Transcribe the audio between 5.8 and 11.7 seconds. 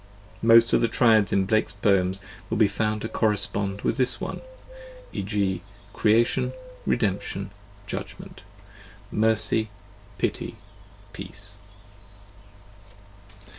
Creation, Redemption, Judgment: Mercy, Pity, Peace.